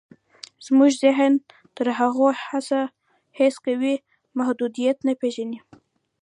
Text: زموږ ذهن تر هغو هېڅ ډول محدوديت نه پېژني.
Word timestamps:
زموږ 0.65 0.91
ذهن 1.03 1.33
تر 1.75 1.87
هغو 1.99 2.27
هېڅ 3.39 3.53
ډول 3.65 3.93
محدوديت 4.37 4.97
نه 5.07 5.13
پېژني. 5.21 5.59